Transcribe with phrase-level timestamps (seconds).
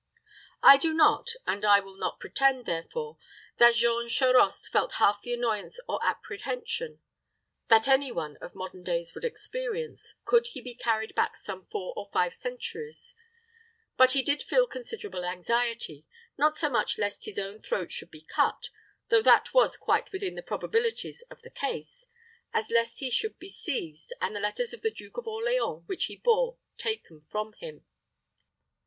[0.63, 3.19] I do not, and I will not pretend, therefore,
[3.59, 7.01] that Jean Charost felt half the annoyance or apprehension
[7.67, 11.93] that any one of modern days would experience, could he be carried back some four
[11.95, 13.13] or five centuries;
[13.95, 18.21] but he did feel considerable anxiety, not so much lest his own throat should be
[18.21, 18.69] cut,
[19.09, 22.07] though that was quite within the probabilities of the case,
[22.53, 26.05] as lest he should be seized, and the letters of the Duke of Orleans which
[26.05, 27.85] he bore taken from him.